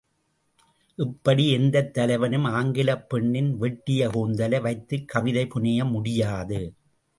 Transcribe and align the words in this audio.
இப்படி 0.95 1.51
எந்தத் 1.51 1.93
தலைவனும் 1.93 2.43
ஆங்கிலப் 2.43 3.09
பெண்ணின் 3.09 3.57
வெட்டிய 3.57 4.09
கூந்தலை 4.09 4.59
வைத்துக் 4.59 5.07
கவிதை 5.07 5.47
புனைய 5.47 5.85
முடியாது. 5.85 6.61